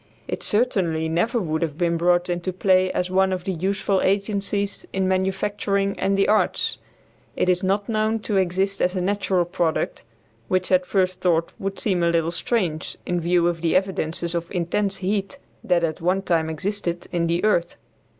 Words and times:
It 0.27 0.41
certainly 0.41 1.07
never 1.07 1.39
could 1.39 1.61
have 1.61 1.77
been 1.77 1.95
brought 1.95 2.27
into 2.27 2.51
play 2.51 2.91
as 2.91 3.11
one 3.11 3.31
of 3.31 3.43
the 3.43 3.51
useful 3.51 4.01
agencies 4.01 4.83
in 4.91 5.07
manufacturing 5.07 5.93
and 5.99 6.17
the 6.17 6.27
arts. 6.27 6.79
It 7.35 7.47
is 7.49 7.61
not 7.61 7.87
known 7.87 8.17
to 8.21 8.37
exist 8.37 8.81
as 8.81 8.95
a 8.95 8.99
natural 9.01 9.45
product, 9.45 10.03
which 10.47 10.71
at 10.71 10.87
first 10.87 11.21
thought 11.21 11.51
would 11.59 11.79
seem 11.79 12.01
a 12.01 12.09
little 12.09 12.31
strange 12.31 12.97
in 13.05 13.21
view 13.21 13.47
of 13.47 13.61
the 13.61 13.75
evidences 13.75 14.33
of 14.33 14.49
intense 14.51 14.97
heat 15.05 15.37
that 15.63 15.83
at 15.83 16.01
one 16.01 16.23
time 16.23 16.49
existed 16.49 17.05
in 17.11 17.27
the 17.27 17.43
earth. 17.43 17.77